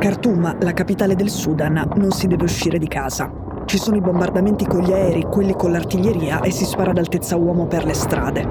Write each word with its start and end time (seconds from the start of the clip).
Khartoum, 0.00 0.56
la 0.62 0.72
capitale 0.72 1.14
del 1.14 1.28
Sudan, 1.28 1.90
non 1.96 2.10
si 2.10 2.26
deve 2.26 2.44
uscire 2.44 2.78
di 2.78 2.88
casa. 2.88 3.30
Ci 3.66 3.76
sono 3.76 3.96
i 3.96 4.00
bombardamenti 4.00 4.64
con 4.64 4.80
gli 4.80 4.90
aerei, 4.90 5.24
quelli 5.24 5.52
con 5.52 5.72
l'artiglieria 5.72 6.40
e 6.40 6.50
si 6.50 6.64
spara 6.64 6.92
ad 6.92 6.96
altezza 6.96 7.36
uomo 7.36 7.66
per 7.66 7.84
le 7.84 7.92
strade. 7.92 8.48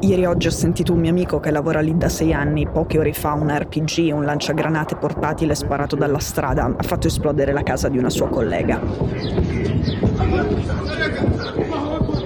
Ieri 0.00 0.26
oggi 0.26 0.48
ho 0.48 0.50
sentito 0.50 0.92
un 0.92 0.98
mio 0.98 1.08
amico 1.08 1.40
che 1.40 1.50
lavora 1.50 1.80
lì 1.80 1.96
da 1.96 2.10
sei 2.10 2.34
anni, 2.34 2.68
poche 2.68 2.98
ore 2.98 3.14
fa 3.14 3.32
un 3.32 3.48
RPG, 3.48 4.12
un 4.12 4.26
lanciagranate 4.26 4.96
portatile 4.96 5.54
sparato 5.54 5.96
dalla 5.96 6.20
strada, 6.20 6.66
ha 6.66 6.82
fatto 6.82 7.06
esplodere 7.06 7.54
la 7.54 7.62
casa 7.62 7.88
di 7.88 7.96
una 7.96 8.10
sua 8.10 8.28
collega. 8.28 8.78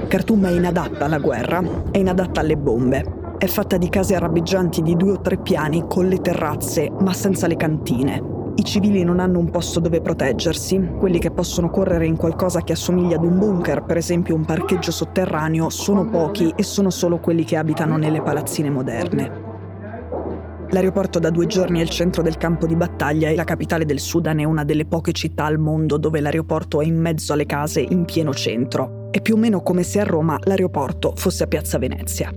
Khartoum 0.09 0.47
è 0.47 0.51
inadatta 0.51 1.05
alla 1.05 1.19
guerra, 1.19 1.63
è 1.93 1.99
inadatta 1.99 2.41
alle 2.41 2.57
bombe. 2.57 3.20
È 3.41 3.47
fatta 3.47 3.79
di 3.79 3.89
case 3.89 4.15
arabeggianti 4.15 4.83
di 4.83 4.95
due 4.97 5.13
o 5.13 5.21
tre 5.23 5.39
piani 5.39 5.87
con 5.89 6.07
le 6.07 6.21
terrazze, 6.21 6.91
ma 7.01 7.15
senza 7.15 7.47
le 7.47 7.57
cantine. 7.57 8.23
I 8.57 8.63
civili 8.65 9.03
non 9.03 9.19
hanno 9.19 9.39
un 9.39 9.51
posto 9.51 9.81
dove 9.81 10.03
proteggersi, 10.03 10.91
quelli 10.99 11.19
che 11.19 11.31
possono 11.31 11.71
correre 11.71 12.05
in 12.05 12.19
qualcosa 12.19 12.61
che 12.61 12.73
assomiglia 12.73 13.17
ad 13.17 13.25
un 13.25 13.39
bunker, 13.39 13.85
per 13.85 13.97
esempio 13.97 14.35
un 14.35 14.45
parcheggio 14.45 14.91
sotterraneo, 14.91 15.71
sono 15.71 16.05
pochi 16.05 16.53
e 16.55 16.63
sono 16.63 16.91
solo 16.91 17.19
quelli 17.19 17.45
che 17.45 17.57
abitano 17.57 17.97
nelle 17.97 18.21
palazzine 18.21 18.69
moderne. 18.69 19.33
L'aeroporto 20.69 21.19
da 21.19 21.31
due 21.31 21.47
giorni 21.47 21.79
è 21.79 21.83
il 21.83 21.89
centro 21.89 22.21
del 22.21 22.37
campo 22.37 22.67
di 22.67 22.77
battaglia 22.77 23.31
e 23.31 23.37
la 23.37 23.45
capitale 23.45 23.87
del 23.87 24.01
Sudan 24.01 24.41
è 24.41 24.45
una 24.45 24.65
delle 24.65 24.85
poche 24.85 25.13
città 25.13 25.47
al 25.47 25.57
mondo 25.57 25.97
dove 25.97 26.21
l'aeroporto 26.21 26.83
è 26.83 26.85
in 26.85 27.01
mezzo 27.01 27.33
alle 27.33 27.47
case 27.47 27.81
in 27.81 28.05
pieno 28.05 28.35
centro. 28.35 29.09
È 29.11 29.23
più 29.23 29.37
o 29.37 29.39
meno 29.39 29.63
come 29.63 29.83
se 29.83 29.99
a 29.99 30.05
Roma 30.05 30.39
l'aeroporto 30.43 31.15
fosse 31.17 31.45
a 31.45 31.47
Piazza 31.47 31.79
Venezia. 31.79 32.31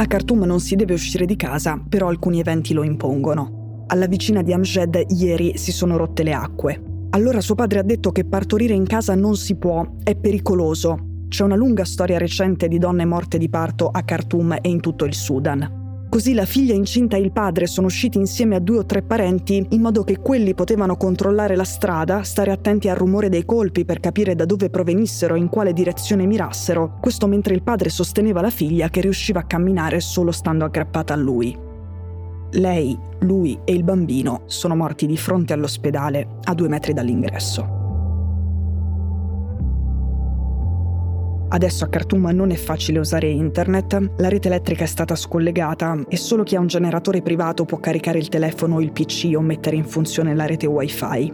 A 0.00 0.06
Khartoum 0.06 0.44
non 0.44 0.60
si 0.60 0.76
deve 0.76 0.92
uscire 0.94 1.26
di 1.26 1.34
casa, 1.34 1.82
però 1.88 2.06
alcuni 2.06 2.38
eventi 2.38 2.72
lo 2.72 2.84
impongono. 2.84 3.82
Alla 3.88 4.06
vicina 4.06 4.42
di 4.42 4.52
Amjed 4.52 5.06
ieri 5.08 5.58
si 5.58 5.72
sono 5.72 5.96
rotte 5.96 6.22
le 6.22 6.32
acque. 6.32 6.80
Allora 7.10 7.40
suo 7.40 7.56
padre 7.56 7.80
ha 7.80 7.82
detto 7.82 8.12
che 8.12 8.24
partorire 8.24 8.74
in 8.74 8.86
casa 8.86 9.16
non 9.16 9.34
si 9.34 9.56
può, 9.56 9.84
è 10.04 10.14
pericoloso. 10.14 11.24
C'è 11.26 11.42
una 11.42 11.56
lunga 11.56 11.84
storia 11.84 12.16
recente 12.16 12.68
di 12.68 12.78
donne 12.78 13.06
morte 13.06 13.38
di 13.38 13.48
parto 13.48 13.88
a 13.88 14.04
Khartoum 14.04 14.58
e 14.60 14.68
in 14.68 14.78
tutto 14.78 15.04
il 15.04 15.14
Sudan. 15.14 15.77
Così 16.18 16.34
la 16.34 16.46
figlia 16.46 16.74
incinta 16.74 17.16
e 17.16 17.20
il 17.20 17.30
padre 17.30 17.68
sono 17.68 17.86
usciti 17.86 18.18
insieme 18.18 18.56
a 18.56 18.58
due 18.58 18.78
o 18.78 18.84
tre 18.84 19.02
parenti 19.02 19.64
in 19.68 19.80
modo 19.80 20.02
che 20.02 20.18
quelli 20.18 20.52
potevano 20.52 20.96
controllare 20.96 21.54
la 21.54 21.62
strada, 21.62 22.24
stare 22.24 22.50
attenti 22.50 22.88
al 22.88 22.96
rumore 22.96 23.28
dei 23.28 23.44
colpi 23.44 23.84
per 23.84 24.00
capire 24.00 24.34
da 24.34 24.44
dove 24.44 24.68
provenissero 24.68 25.36
e 25.36 25.38
in 25.38 25.48
quale 25.48 25.72
direzione 25.72 26.26
mirassero, 26.26 26.96
questo 27.00 27.28
mentre 27.28 27.54
il 27.54 27.62
padre 27.62 27.88
sosteneva 27.88 28.40
la 28.40 28.50
figlia 28.50 28.88
che 28.88 29.00
riusciva 29.00 29.38
a 29.38 29.46
camminare 29.46 30.00
solo 30.00 30.32
stando 30.32 30.64
aggrappata 30.64 31.14
a 31.14 31.16
lui. 31.16 31.56
Lei, 32.50 32.98
lui 33.20 33.56
e 33.64 33.72
il 33.72 33.84
bambino 33.84 34.40
sono 34.46 34.74
morti 34.74 35.06
di 35.06 35.16
fronte 35.16 35.52
all'ospedale 35.52 36.38
a 36.42 36.52
due 36.52 36.66
metri 36.66 36.94
dall'ingresso. 36.94 37.77
Adesso 41.50 41.84
a 41.84 41.88
Khartoum 41.88 42.28
non 42.28 42.50
è 42.50 42.56
facile 42.56 42.98
usare 42.98 43.28
internet, 43.28 44.12
la 44.18 44.28
rete 44.28 44.48
elettrica 44.48 44.84
è 44.84 44.86
stata 44.86 45.14
scollegata 45.14 46.04
e 46.06 46.16
solo 46.18 46.42
chi 46.42 46.56
ha 46.56 46.60
un 46.60 46.66
generatore 46.66 47.22
privato 47.22 47.64
può 47.64 47.78
caricare 47.78 48.18
il 48.18 48.28
telefono 48.28 48.74
o 48.74 48.80
il 48.82 48.92
PC 48.92 49.32
o 49.34 49.40
mettere 49.40 49.76
in 49.76 49.84
funzione 49.84 50.34
la 50.34 50.44
rete 50.44 50.66
wifi. 50.66 51.32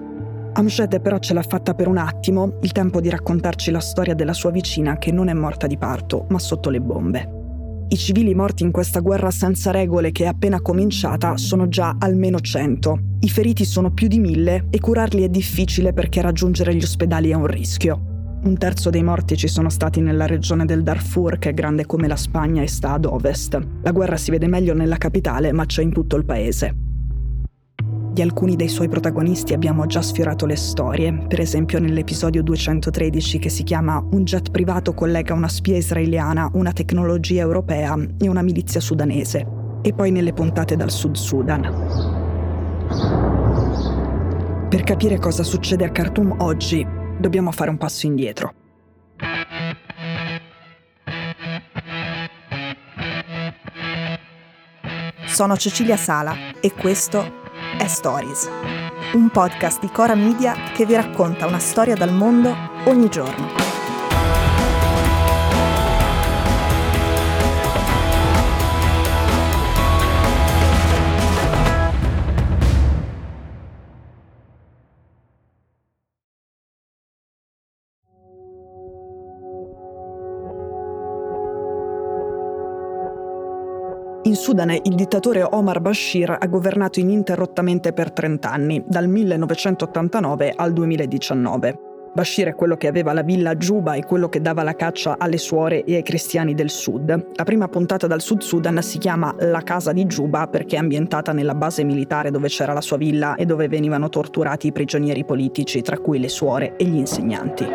Amjad 0.53 1.01
però 1.01 1.19
ce 1.19 1.35
l'ha 1.35 1.43
fatta 1.43 1.75
per 1.75 1.89
un 1.89 1.97
attimo, 1.97 2.59
il 2.63 2.71
tempo 2.71 3.01
di 3.01 3.11
raccontarci 3.11 3.73
la 3.73 3.81
storia 3.81 4.15
della 4.15 4.33
sua 4.33 4.53
vicina 4.53 4.99
che 4.99 5.11
non 5.11 5.27
è 5.27 5.33
morta 5.33 5.67
di 5.67 5.77
parto, 5.77 6.27
ma 6.29 6.39
sotto 6.39 6.71
le 6.71 6.81
bombe. 6.81 7.43
I 7.89 7.97
civili 7.97 8.37
morti 8.37 8.63
in 8.63 8.71
questa 8.71 9.01
guerra 9.01 9.33
senza 9.33 9.73
regole 9.73 10.13
che 10.13 10.25
è 10.25 10.29
appena 10.29 10.61
cominciata 10.61 11.37
sono 11.37 11.67
già 11.67 11.97
almeno 11.99 12.39
100. 12.39 12.99
I 13.19 13.29
feriti 13.29 13.65
sono 13.65 13.91
più 13.91 14.07
di 14.07 14.21
mille 14.21 14.67
e 14.71 14.79
curarli 14.79 15.25
è 15.25 15.29
difficile 15.29 15.93
perché 15.93 16.23
raggiungere 16.23 16.73
gli 16.73 16.83
ospedali 16.83 17.31
è 17.31 17.35
un 17.35 17.47
rischio. 17.47 18.14
Un 18.45 18.59
terzo 18.59 18.91
dei 18.91 19.03
morti 19.03 19.39
ci 19.39 19.49
sono 19.49 19.71
stati 19.71 20.03
nella 20.03 20.27
regione 20.27 20.67
del 20.67 20.83
Darfur, 20.83 21.39
che 21.39 21.49
è 21.49 21.55
grande 21.55 21.87
come 21.87 22.07
la 22.07 22.17
Spagna 22.17 22.61
e 22.61 22.69
sta 22.69 22.93
ad 22.93 23.07
ovest. 23.07 23.59
La 23.81 23.91
guerra 23.91 24.19
si 24.19 24.31
vede 24.31 24.47
meglio 24.49 24.75
nella 24.75 24.99
capitale, 24.99 25.51
ma 25.51 25.65
c'è 25.65 25.83
in 25.83 25.91
tutto 25.91 26.15
il 26.17 26.27
paese. 26.27 26.77
Di 28.13 28.21
alcuni 28.21 28.55
dei 28.55 28.69
suoi 28.69 28.91
protagonisti 28.91 29.55
abbiamo 29.55 29.87
già 29.87 30.03
sfiorato 30.03 30.45
le 30.45 30.57
storie, 30.57 31.25
per 31.27 31.41
esempio 31.41 31.81
nell'episodio 31.81 32.43
213 32.43 33.39
che 33.39 33.49
si 33.49 33.63
chiama 33.63 34.07
Un 34.11 34.25
jet 34.25 34.51
privato 34.51 34.93
collega 34.93 35.33
una 35.33 35.49
spia 35.49 35.79
israeliana, 35.79 36.51
una 36.53 36.73
tecnologia 36.73 37.41
europea 37.41 37.97
e 38.19 38.29
una 38.29 38.43
milizia 38.43 38.79
sudanese, 38.79 39.47
e 39.81 39.95
poi 39.95 40.11
nelle 40.11 40.35
puntate 40.35 40.77
dal 40.77 40.91
Sud 40.91 41.15
Sudan. 41.15 41.63
Per 44.69 44.83
capire 44.83 45.19
cosa 45.19 45.43
succede 45.43 45.87
a 45.87 45.91
Khartoum 45.91 46.35
oggi, 46.41 47.03
dobbiamo 47.25 47.53
fare 47.53 47.71
un 47.71 47.79
passo 47.79 48.05
indietro. 48.05 48.53
Sono 55.25 55.57
Cecilia 55.57 55.97
Sala 55.97 56.37
e 56.61 56.73
questo 56.75 57.43
è 57.79 57.87
Stories, 57.87 58.49
un 59.15 59.31
podcast 59.31 59.81
di 59.81 59.89
Cora 59.89 60.15
Media 60.15 60.55
che 60.75 60.85
vi 60.85 60.95
racconta 60.95 61.47
una 61.47 61.59
storia 61.59 61.95
dal 61.95 62.13
mondo 62.13 62.55
ogni 62.85 63.09
giorno. 63.09 63.74
In 84.35 84.41
Sudan 84.41 84.71
il 84.71 84.97
dittatore 84.97 85.45
Omar 85.49 85.81
Bashir 85.81 86.37
ha 86.41 86.47
governato 86.49 86.99
ininterrottamente 86.99 87.93
per 87.93 88.11
30 88.11 88.51
anni, 88.51 88.83
dal 88.85 89.07
1989 89.07 90.55
al 90.57 90.73
2019. 90.73 91.79
Bashir 92.13 92.49
è 92.49 92.55
quello 92.57 92.77
che 92.77 92.89
aveva 92.89 93.13
la 93.13 93.23
villa 93.23 93.51
a 93.51 93.55
Juba 93.55 93.95
e 93.95 94.03
quello 94.03 94.29
che 94.29 94.41
dava 94.41 94.65
la 94.65 94.75
caccia 94.75 95.15
alle 95.19 95.39
suore 95.39 95.85
e 95.85 95.95
ai 95.95 96.03
cristiani 96.03 96.53
del 96.53 96.69
sud. 96.69 97.27
La 97.33 97.45
prima 97.45 97.69
puntata 97.69 98.09
dal 98.09 98.21
Sud 98.21 98.41
Sudan 98.41 98.83
si 98.83 98.99
chiama 98.99 99.33
La 99.39 99.61
casa 99.61 99.93
di 99.93 100.05
Juba 100.05 100.49
perché 100.49 100.75
è 100.75 100.81
ambientata 100.81 101.31
nella 101.33 101.55
base 101.55 101.85
militare 101.85 102.33
dove 102.33 102.49
c'era 102.49 102.73
la 102.73 102.81
sua 102.81 102.97
villa 102.97 103.37
e 103.37 103.45
dove 103.45 103.69
venivano 103.69 104.09
torturati 104.09 104.67
i 104.67 104.73
prigionieri 104.73 105.25
politici, 105.25 105.81
tra 105.81 105.97
cui 105.97 106.19
le 106.19 106.29
suore 106.29 106.75
e 106.77 106.85
gli 106.87 106.97
insegnanti. 106.97 107.67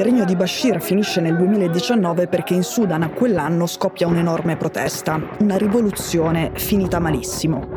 Il 0.00 0.06
regno 0.06 0.24
di 0.24 0.34
Bashir 0.34 0.80
finisce 0.80 1.20
nel 1.20 1.36
2019 1.36 2.26
perché 2.26 2.54
in 2.54 2.62
Sudan 2.62 3.02
a 3.02 3.10
quell'anno 3.10 3.66
scoppia 3.66 4.06
un'enorme 4.06 4.56
protesta, 4.56 5.20
una 5.40 5.58
rivoluzione 5.58 6.52
finita 6.54 6.98
malissimo. 6.98 7.68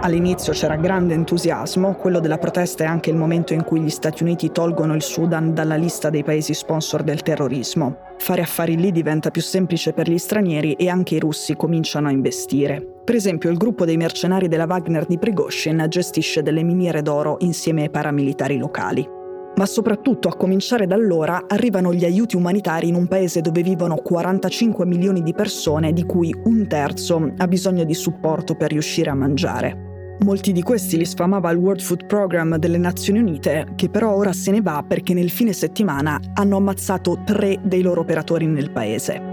All'inizio 0.00 0.52
c'era 0.52 0.76
grande 0.76 1.14
entusiasmo, 1.14 1.96
quello 1.96 2.20
della 2.20 2.38
protesta 2.38 2.84
è 2.84 2.86
anche 2.86 3.10
il 3.10 3.16
momento 3.16 3.52
in 3.52 3.64
cui 3.64 3.80
gli 3.80 3.90
Stati 3.90 4.22
Uniti 4.22 4.52
tolgono 4.52 4.94
il 4.94 5.02
Sudan 5.02 5.54
dalla 5.54 5.74
lista 5.74 6.08
dei 6.08 6.22
paesi 6.22 6.54
sponsor 6.54 7.02
del 7.02 7.22
terrorismo. 7.22 7.96
Fare 8.16 8.42
affari 8.42 8.76
lì 8.76 8.92
diventa 8.92 9.32
più 9.32 9.42
semplice 9.42 9.92
per 9.92 10.08
gli 10.08 10.18
stranieri 10.18 10.74
e 10.74 10.88
anche 10.88 11.16
i 11.16 11.18
russi 11.18 11.56
cominciano 11.56 12.06
a 12.06 12.12
investire. 12.12 12.80
Per 13.04 13.16
esempio 13.16 13.50
il 13.50 13.56
gruppo 13.56 13.84
dei 13.84 13.96
mercenari 13.96 14.46
della 14.46 14.66
Wagner 14.68 15.04
di 15.04 15.18
Prigozhin 15.18 15.84
gestisce 15.88 16.44
delle 16.44 16.62
miniere 16.62 17.02
d'oro 17.02 17.38
insieme 17.40 17.82
ai 17.82 17.90
paramilitari 17.90 18.56
locali. 18.56 19.20
Ma 19.56 19.66
soprattutto 19.66 20.28
a 20.28 20.36
cominciare 20.36 20.86
da 20.86 20.94
allora 20.94 21.44
arrivano 21.46 21.92
gli 21.92 22.04
aiuti 22.04 22.36
umanitari 22.36 22.88
in 22.88 22.94
un 22.94 23.06
paese 23.06 23.40
dove 23.40 23.62
vivono 23.62 23.96
45 23.96 24.86
milioni 24.86 25.22
di 25.22 25.34
persone, 25.34 25.92
di 25.92 26.04
cui 26.04 26.34
un 26.44 26.66
terzo 26.66 27.32
ha 27.36 27.46
bisogno 27.46 27.84
di 27.84 27.94
supporto 27.94 28.54
per 28.54 28.70
riuscire 28.70 29.10
a 29.10 29.14
mangiare. 29.14 29.90
Molti 30.24 30.52
di 30.52 30.62
questi 30.62 30.96
li 30.96 31.04
sfamava 31.04 31.50
il 31.50 31.58
World 31.58 31.80
Food 31.80 32.06
Program 32.06 32.56
delle 32.56 32.78
Nazioni 32.78 33.18
Unite, 33.18 33.68
che 33.74 33.88
però 33.88 34.14
ora 34.14 34.32
se 34.32 34.52
ne 34.52 34.62
va 34.62 34.84
perché 34.86 35.14
nel 35.14 35.30
fine 35.30 35.52
settimana 35.52 36.20
hanno 36.34 36.56
ammazzato 36.56 37.22
tre 37.24 37.58
dei 37.62 37.82
loro 37.82 38.02
operatori 38.02 38.46
nel 38.46 38.70
paese. 38.70 39.31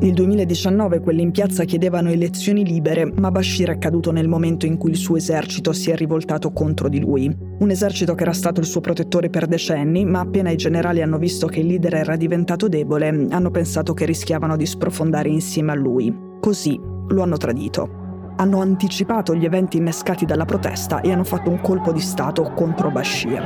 Nel 0.00 0.14
2019 0.14 1.00
quelli 1.00 1.20
in 1.20 1.30
piazza 1.30 1.64
chiedevano 1.64 2.08
elezioni 2.08 2.64
libere, 2.64 3.04
ma 3.04 3.30
Bashir 3.30 3.72
è 3.72 3.78
caduto 3.78 4.12
nel 4.12 4.28
momento 4.28 4.64
in 4.64 4.78
cui 4.78 4.92
il 4.92 4.96
suo 4.96 5.16
esercito 5.16 5.74
si 5.74 5.90
è 5.90 5.94
rivoltato 5.94 6.52
contro 6.52 6.88
di 6.88 6.98
lui. 6.98 7.30
Un 7.58 7.70
esercito 7.70 8.14
che 8.14 8.22
era 8.22 8.32
stato 8.32 8.60
il 8.60 8.66
suo 8.66 8.80
protettore 8.80 9.28
per 9.28 9.46
decenni, 9.46 10.06
ma 10.06 10.20
appena 10.20 10.48
i 10.48 10.56
generali 10.56 11.02
hanno 11.02 11.18
visto 11.18 11.46
che 11.48 11.60
il 11.60 11.66
leader 11.66 11.96
era 11.96 12.16
diventato 12.16 12.66
debole, 12.66 13.26
hanno 13.28 13.50
pensato 13.50 13.92
che 13.92 14.06
rischiavano 14.06 14.56
di 14.56 14.64
sprofondare 14.64 15.28
insieme 15.28 15.72
a 15.72 15.76
lui. 15.76 16.10
Così 16.40 16.80
lo 17.08 17.22
hanno 17.22 17.36
tradito. 17.36 17.98
hanno 18.36 18.60
anticipato 18.62 19.34
gli 19.34 19.44
eventi 19.44 19.76
innescati 19.76 20.24
dalla 20.24 20.46
protesta 20.46 21.02
e 21.02 21.12
hanno 21.12 21.24
fatto 21.24 21.50
un 21.50 21.60
colpo 21.60 21.92
di 21.92 22.00
Stato 22.00 22.50
contro 22.54 22.90
Bashir. 22.90 23.42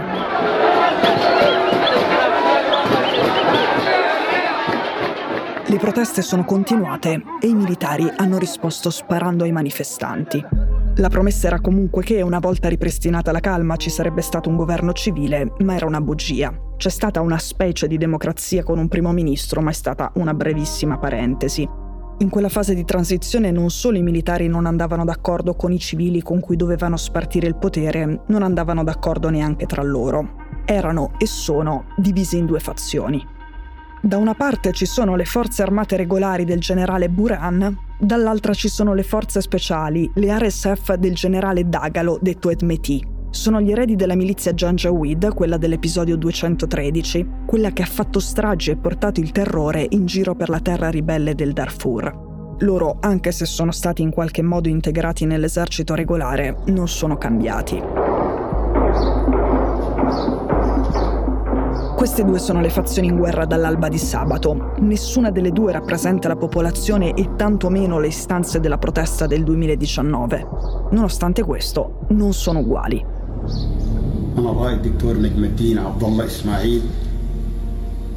Le 5.74 5.80
proteste 5.80 6.22
sono 6.22 6.44
continuate 6.44 7.20
e 7.40 7.48
i 7.48 7.52
militari 7.52 8.08
hanno 8.14 8.38
risposto 8.38 8.90
sparando 8.90 9.42
ai 9.42 9.50
manifestanti. 9.50 10.40
La 10.98 11.08
promessa 11.08 11.48
era 11.48 11.60
comunque 11.60 12.04
che 12.04 12.22
una 12.22 12.38
volta 12.38 12.68
ripristinata 12.68 13.32
la 13.32 13.40
calma 13.40 13.74
ci 13.74 13.90
sarebbe 13.90 14.20
stato 14.20 14.48
un 14.48 14.54
governo 14.54 14.92
civile, 14.92 15.52
ma 15.58 15.74
era 15.74 15.86
una 15.86 16.00
bugia. 16.00 16.56
C'è 16.76 16.90
stata 16.90 17.20
una 17.20 17.38
specie 17.38 17.88
di 17.88 17.98
democrazia 17.98 18.62
con 18.62 18.78
un 18.78 18.86
primo 18.86 19.10
ministro, 19.10 19.60
ma 19.62 19.70
è 19.70 19.72
stata 19.72 20.12
una 20.14 20.32
brevissima 20.32 20.96
parentesi. 20.96 21.68
In 22.18 22.28
quella 22.28 22.48
fase 22.48 22.72
di 22.76 22.84
transizione 22.84 23.50
non 23.50 23.68
solo 23.70 23.98
i 23.98 24.02
militari 24.02 24.46
non 24.46 24.66
andavano 24.66 25.04
d'accordo 25.04 25.54
con 25.54 25.72
i 25.72 25.80
civili 25.80 26.22
con 26.22 26.38
cui 26.38 26.54
dovevano 26.54 26.96
spartire 26.96 27.48
il 27.48 27.56
potere, 27.56 28.22
non 28.28 28.44
andavano 28.44 28.84
d'accordo 28.84 29.28
neanche 29.28 29.66
tra 29.66 29.82
loro. 29.82 30.36
Erano 30.66 31.14
e 31.18 31.26
sono 31.26 31.86
divisi 31.96 32.38
in 32.38 32.46
due 32.46 32.60
fazioni. 32.60 33.33
Da 34.04 34.18
una 34.18 34.34
parte 34.34 34.72
ci 34.72 34.84
sono 34.84 35.16
le 35.16 35.24
forze 35.24 35.62
armate 35.62 35.96
regolari 35.96 36.44
del 36.44 36.60
generale 36.60 37.08
Buran, 37.08 37.74
dall'altra 37.98 38.52
ci 38.52 38.68
sono 38.68 38.92
le 38.92 39.02
forze 39.02 39.40
speciali, 39.40 40.10
le 40.16 40.38
RSF 40.38 40.92
del 40.96 41.14
generale 41.14 41.66
Dagalo, 41.66 42.18
detto 42.20 42.50
Edmeti. 42.50 43.02
Sono 43.30 43.62
gli 43.62 43.70
eredi 43.70 43.96
della 43.96 44.14
milizia 44.14 44.52
Janjaweed, 44.52 45.32
quella 45.32 45.56
dell'episodio 45.56 46.18
213, 46.18 47.26
quella 47.46 47.70
che 47.70 47.80
ha 47.80 47.86
fatto 47.86 48.20
stragi 48.20 48.72
e 48.72 48.76
portato 48.76 49.20
il 49.20 49.32
terrore 49.32 49.86
in 49.88 50.04
giro 50.04 50.34
per 50.34 50.50
la 50.50 50.60
terra 50.60 50.90
ribelle 50.90 51.34
del 51.34 51.54
Darfur. 51.54 52.56
Loro, 52.58 52.98
anche 53.00 53.32
se 53.32 53.46
sono 53.46 53.70
stati 53.70 54.02
in 54.02 54.10
qualche 54.10 54.42
modo 54.42 54.68
integrati 54.68 55.24
nell'esercito 55.24 55.94
regolare, 55.94 56.58
non 56.66 56.88
sono 56.88 57.16
cambiati. 57.16 58.03
Queste 62.03 62.23
due 62.23 62.39
sono 62.39 62.61
le 62.61 62.69
fazioni 62.69 63.07
in 63.07 63.17
guerra 63.17 63.45
dall'alba 63.45 63.89
di 63.89 63.97
sabato. 63.97 64.73
Nessuna 64.79 65.31
delle 65.31 65.51
due 65.51 65.71
rappresenta 65.71 66.27
la 66.27 66.35
popolazione 66.35 67.13
e 67.13 67.35
tantomeno 67.35 67.99
le 67.99 68.07
istanze 68.07 68.59
della 68.59 68.77
protesta 68.77 69.27
del 69.27 69.43
2019. 69.43 70.47
Nonostante 70.91 71.43
questo, 71.43 72.05
non 72.09 72.33
sono 72.33 72.59
uguali. 72.59 73.05
أنا 74.37 74.51
رائد 74.51 74.81
دكتور 74.81 75.17
نجم 75.17 75.43
الدين 75.43 75.77
عبد 75.77 76.03
الله 76.03 76.25
إسماعيل 76.25 76.81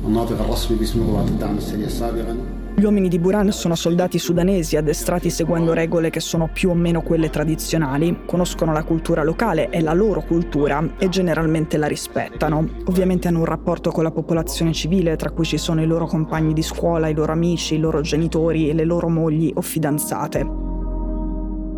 الناطق 0.07 0.41
الرسمي 0.41 0.77
باسم 0.77 1.07
قوات 1.07 1.29
الدعم 1.29 1.57
السريع 1.57 1.89
سابقا 1.89 2.37
gli 2.80 2.84
uomini 2.84 3.08
di 3.08 3.18
Buran 3.18 3.52
sono 3.52 3.74
soldati 3.74 4.20
sudanesi 4.20 4.78
addestrati 4.78 5.32
seguendo 5.32 5.74
regole 5.74 6.12
che 6.12 6.20
sono 6.20 6.48
più 6.54 6.70
o 6.70 6.76
meno 6.76 7.02
quelle 7.02 7.32
tradizionali, 7.32 8.20
conoscono 8.28 8.72
la 8.72 8.84
cultura 8.84 9.24
locale 9.24 9.72
e 9.72 9.82
la 9.82 9.94
loro 9.94 10.22
cultura 10.22 10.88
e 11.00 11.10
generalmente 11.10 11.78
la 11.78 11.88
rispettano. 11.88 12.70
Ovviamente 12.86 13.28
hanno 13.28 13.40
un 13.40 13.46
rapporto 13.46 13.90
con 13.90 14.04
la 14.04 14.12
popolazione 14.12 14.74
civile, 14.74 15.16
tra 15.16 15.32
cui 15.32 15.44
ci 15.44 15.58
sono 15.58 15.82
i 15.82 15.88
loro 15.88 16.06
compagni 16.06 16.54
di 16.54 16.62
scuola, 16.62 17.08
i 17.08 17.16
loro 17.16 17.32
amici, 17.32 17.74
i 17.74 17.80
loro 17.80 18.02
genitori 18.02 18.72
le 18.72 18.86
loro 18.86 19.10
mogli 19.10 19.52
o 19.56 19.62
fidanzate. 19.62 20.42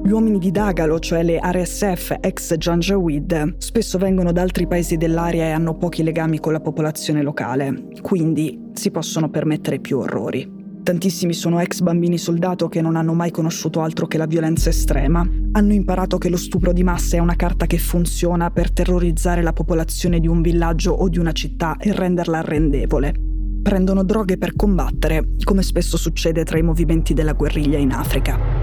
Gli 0.04 0.12
uomini 0.12 0.38
di 0.38 0.52
Dagalo, 0.52 1.00
cioè 1.00 1.24
le 1.24 1.40
RSF 1.42 2.18
ex 2.20 2.58
Janjaweed, 2.58 3.56
spesso 3.58 3.98
vengono 3.98 4.34
da 4.34 4.42
altri 4.42 4.68
paesi 4.68 4.98
dell'area 4.98 5.46
e 5.46 5.52
hanno 5.52 5.78
pochi 5.78 6.04
legami 6.04 6.42
con 6.42 6.52
la 6.52 6.60
popolazione 6.60 7.22
locale, 7.22 7.88
quindi 8.02 8.72
si 8.74 8.92
possono 8.92 9.30
permettere 9.30 9.80
più 9.80 10.00
orrori. 10.00 10.59
Tantissimi 10.90 11.34
sono 11.34 11.60
ex 11.60 11.82
bambini 11.82 12.18
soldato 12.18 12.68
che 12.68 12.82
non 12.82 12.96
hanno 12.96 13.14
mai 13.14 13.30
conosciuto 13.30 13.82
altro 13.82 14.08
che 14.08 14.18
la 14.18 14.26
violenza 14.26 14.70
estrema. 14.70 15.24
Hanno 15.52 15.74
imparato 15.74 16.18
che 16.18 16.30
lo 16.30 16.36
stupro 16.36 16.74
di 16.74 16.82
massa 16.82 17.16
è 17.16 17.20
una 17.20 17.36
carta 17.36 17.68
che 17.68 17.78
funziona 17.78 18.50
per 18.50 18.72
terrorizzare 18.72 19.44
la 19.44 19.54
popolazione 19.54 20.20
di 20.20 20.28
un 20.28 20.42
villaggio 20.42 20.92
o 20.92 21.08
di 21.08 21.20
una 21.20 21.32
città 21.32 21.78
e 21.78 21.94
renderla 21.94 22.40
arrendevole. 22.40 23.14
Prendono 23.62 24.04
droghe 24.04 24.40
per 24.40 24.56
combattere, 24.56 25.36
come 25.44 25.62
spesso 25.62 25.96
succede 25.96 26.44
tra 26.44 26.58
i 26.58 26.64
movimenti 26.64 27.14
della 27.14 27.34
guerriglia 27.34 27.78
in 27.78 27.92
Africa. 27.92 28.59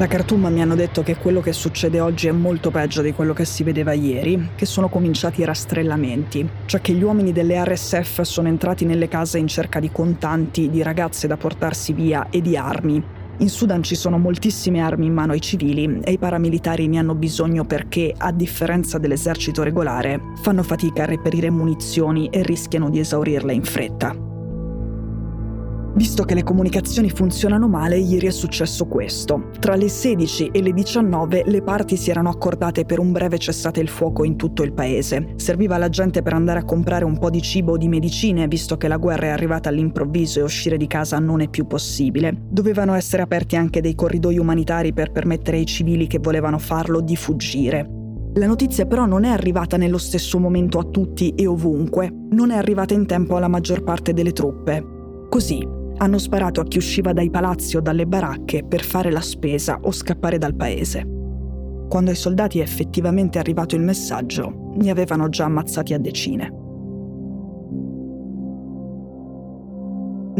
Da 0.00 0.06
Khartoum 0.06 0.46
mi 0.46 0.62
hanno 0.62 0.76
detto 0.76 1.02
che 1.02 1.16
quello 1.16 1.42
che 1.42 1.52
succede 1.52 2.00
oggi 2.00 2.26
è 2.26 2.32
molto 2.32 2.70
peggio 2.70 3.02
di 3.02 3.12
quello 3.12 3.34
che 3.34 3.44
si 3.44 3.62
vedeva 3.62 3.92
ieri, 3.92 4.52
che 4.54 4.64
sono 4.64 4.88
cominciati 4.88 5.42
i 5.42 5.44
rastrellamenti, 5.44 6.48
cioè 6.64 6.80
che 6.80 6.94
gli 6.94 7.02
uomini 7.02 7.32
delle 7.32 7.62
RSF 7.62 8.22
sono 8.22 8.48
entrati 8.48 8.86
nelle 8.86 9.08
case 9.08 9.36
in 9.36 9.46
cerca 9.46 9.78
di 9.78 9.90
contanti, 9.92 10.70
di 10.70 10.82
ragazze 10.82 11.26
da 11.26 11.36
portarsi 11.36 11.92
via 11.92 12.30
e 12.30 12.40
di 12.40 12.56
armi. 12.56 13.04
In 13.40 13.48
Sudan 13.50 13.82
ci 13.82 13.94
sono 13.94 14.16
moltissime 14.16 14.80
armi 14.80 15.04
in 15.04 15.12
mano 15.12 15.32
ai 15.32 15.40
civili 15.42 16.00
e 16.02 16.12
i 16.12 16.18
paramilitari 16.18 16.88
ne 16.88 16.96
hanno 16.96 17.14
bisogno 17.14 17.66
perché, 17.66 18.14
a 18.16 18.32
differenza 18.32 18.96
dell'esercito 18.96 19.62
regolare, 19.62 20.18
fanno 20.40 20.62
fatica 20.62 21.02
a 21.02 21.06
reperire 21.06 21.50
munizioni 21.50 22.28
e 22.30 22.42
rischiano 22.42 22.88
di 22.88 23.00
esaurirle 23.00 23.52
in 23.52 23.64
fretta. 23.64 24.29
Visto 25.94 26.22
che 26.24 26.34
le 26.34 26.44
comunicazioni 26.44 27.10
funzionano 27.10 27.68
male, 27.68 27.96
ieri 27.98 28.28
è 28.28 28.30
successo 28.30 28.86
questo. 28.86 29.50
Tra 29.58 29.74
le 29.74 29.88
16 29.88 30.50
e 30.52 30.62
le 30.62 30.72
19 30.72 31.42
le 31.46 31.62
parti 31.62 31.96
si 31.96 32.10
erano 32.10 32.28
accordate 32.28 32.84
per 32.84 33.00
un 33.00 33.10
breve 33.10 33.38
cessate 33.38 33.80
il 33.80 33.88
fuoco 33.88 34.24
in 34.24 34.36
tutto 34.36 34.62
il 34.62 34.72
paese. 34.72 35.32
Serviva 35.36 35.74
alla 35.74 35.88
gente 35.88 36.22
per 36.22 36.32
andare 36.32 36.60
a 36.60 36.64
comprare 36.64 37.04
un 37.04 37.18
po' 37.18 37.28
di 37.28 37.42
cibo 37.42 37.72
o 37.72 37.76
di 37.76 37.88
medicine, 37.88 38.46
visto 38.46 38.76
che 38.76 38.88
la 38.88 38.98
guerra 38.98 39.26
è 39.26 39.30
arrivata 39.30 39.68
all'improvviso 39.68 40.38
e 40.38 40.42
uscire 40.42 40.76
di 40.76 40.86
casa 40.86 41.18
non 41.18 41.40
è 41.40 41.48
più 41.48 41.66
possibile. 41.66 42.34
Dovevano 42.48 42.94
essere 42.94 43.22
aperti 43.22 43.56
anche 43.56 43.80
dei 43.80 43.94
corridoi 43.94 44.38
umanitari 44.38 44.92
per 44.92 45.10
permettere 45.10 45.56
ai 45.56 45.66
civili 45.66 46.06
che 46.06 46.18
volevano 46.18 46.58
farlo 46.58 47.00
di 47.00 47.16
fuggire. 47.16 47.98
La 48.34 48.46
notizia 48.46 48.86
però 48.86 49.06
non 49.06 49.24
è 49.24 49.28
arrivata 49.28 49.76
nello 49.76 49.98
stesso 49.98 50.38
momento 50.38 50.78
a 50.78 50.84
tutti 50.84 51.34
e 51.34 51.48
ovunque, 51.48 52.08
non 52.30 52.52
è 52.52 52.56
arrivata 52.56 52.94
in 52.94 53.04
tempo 53.04 53.36
alla 53.36 53.48
maggior 53.48 53.82
parte 53.82 54.12
delle 54.12 54.32
truppe. 54.32 54.98
Così, 55.28 55.78
hanno 56.02 56.18
sparato 56.18 56.60
a 56.60 56.64
chi 56.64 56.78
usciva 56.78 57.12
dai 57.12 57.30
palazzi 57.30 57.76
o 57.76 57.80
dalle 57.80 58.06
baracche 58.06 58.64
per 58.64 58.82
fare 58.82 59.10
la 59.10 59.20
spesa 59.20 59.78
o 59.82 59.92
scappare 59.92 60.38
dal 60.38 60.54
paese. 60.54 61.06
Quando 61.88 62.10
ai 62.10 62.16
soldati 62.16 62.60
è 62.60 62.62
effettivamente 62.62 63.38
arrivato 63.38 63.74
il 63.76 63.82
messaggio, 63.82 64.72
ne 64.76 64.90
avevano 64.90 65.28
già 65.28 65.44
ammazzati 65.44 65.92
a 65.92 65.98
decine. 65.98 66.59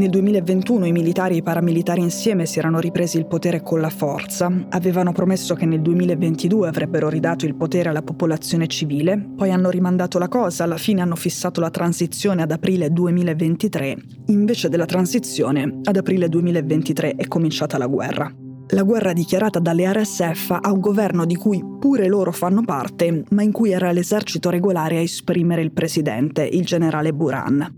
Nel 0.01 0.09
2021 0.09 0.87
i 0.87 0.93
militari 0.93 1.35
e 1.35 1.37
i 1.37 1.43
paramilitari 1.43 2.01
insieme 2.01 2.47
si 2.47 2.59
erano 2.59 2.81
ripresi 2.81 3.19
il 3.19 3.27
potere 3.27 3.61
con 3.61 3.83
la 3.83 3.91
forza, 3.91 4.51
avevano 4.71 5.13
promesso 5.13 5.55
che 5.55 5.67
nel 5.67 5.83
2022 5.83 6.69
avrebbero 6.69 7.11
ridato 7.11 7.45
il 7.45 7.55
potere 7.55 7.91
alla 7.91 8.01
popolazione 8.01 8.67
civile, 8.67 9.23
poi 9.37 9.51
hanno 9.51 9.69
rimandato 9.69 10.19
la 10.19 10.29
cosa, 10.29 10.65
alla 10.65 10.79
fine 10.79 11.03
hanno 11.03 11.17
fissato 11.17 11.61
la 11.61 11.69
transizione 11.69 12.41
ad 12.41 12.51
aprile 12.51 12.91
2023, 12.91 13.97
invece 14.29 14.71
della 14.71 14.87
transizione 14.87 15.81
ad 15.83 15.97
aprile 15.97 16.31
2023 16.31 17.17
è 17.17 17.29
cominciata 17.29 17.77
la 17.77 17.87
guerra. 17.87 18.35
La 18.69 18.85
guerra 18.85 19.13
dichiarata 19.13 19.59
dalle 19.59 19.93
RSF 19.93 20.57
a 20.63 20.73
un 20.73 20.81
governo 20.81 21.27
di 21.27 21.37
cui 21.37 21.63
pure 21.79 22.09
loro 22.09 22.33
fanno 22.33 22.63
parte, 22.65 23.25
ma 23.33 23.43
in 23.43 23.53
cui 23.53 23.73
era 23.73 23.93
l'esercito 23.93 24.49
regolare 24.49 24.97
a 24.97 25.01
esprimere 25.01 25.61
il 25.61 25.73
presidente, 25.73 26.43
il 26.43 26.65
generale 26.65 27.13
Buran. 27.13 27.75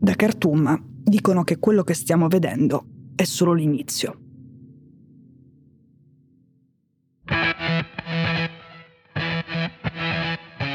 Da 0.00 0.14
Khartoum 0.16 0.92
dicono 1.04 1.44
che 1.44 1.58
quello 1.58 1.84
che 1.84 1.94
stiamo 1.94 2.28
vedendo 2.28 2.86
è 3.14 3.24
solo 3.24 3.52
l'inizio. 3.52 4.18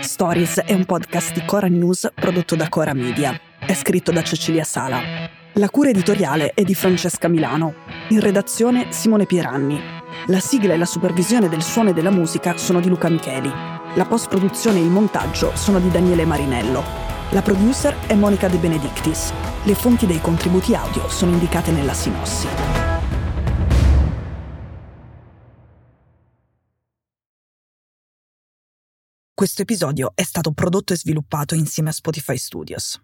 Stories 0.01 0.59
è 0.59 0.73
un 0.73 0.85
podcast 0.85 1.33
di 1.33 1.43
Cora 1.45 1.67
News 1.67 2.11
prodotto 2.13 2.55
da 2.55 2.69
Cora 2.69 2.93
Media. 2.93 3.39
È 3.59 3.73
scritto 3.73 4.11
da 4.11 4.21
Cecilia 4.21 4.63
Sala. 4.63 4.99
La 5.53 5.69
cura 5.69 5.89
editoriale 5.89 6.53
è 6.53 6.63
di 6.63 6.75
Francesca 6.75 7.27
Milano. 7.27 7.73
In 8.09 8.19
redazione 8.19 8.91
Simone 8.91 9.25
Pieranni. 9.25 9.79
La 10.27 10.39
sigla 10.39 10.73
e 10.73 10.77
la 10.77 10.85
supervisione 10.85 11.49
del 11.49 11.63
suono 11.63 11.89
e 11.89 11.93
della 11.93 12.11
musica 12.11 12.57
sono 12.57 12.79
di 12.79 12.89
Luca 12.89 13.09
Micheli. 13.09 13.49
La 13.95 14.05
post-produzione 14.05 14.79
e 14.79 14.83
il 14.83 14.89
montaggio 14.89 15.55
sono 15.55 15.79
di 15.79 15.89
Daniele 15.89 16.25
Marinello. 16.25 16.83
La 17.31 17.41
producer 17.41 17.95
è 18.07 18.13
Monica 18.13 18.47
De 18.47 18.57
Benedictis. 18.57 19.48
Le 19.65 19.75
fonti 19.75 20.05
dei 20.05 20.21
contributi 20.21 20.73
audio 20.73 21.09
sono 21.09 21.31
indicate 21.31 21.71
nella 21.71 21.93
sinossi. 21.93 22.47
Questo 29.33 29.61
episodio 29.61 30.11
è 30.15 30.23
stato 30.23 30.53
prodotto 30.53 30.93
e 30.93 30.97
sviluppato 30.97 31.55
insieme 31.55 31.89
a 31.89 31.93
Spotify 31.93 32.37
Studios. 32.37 32.99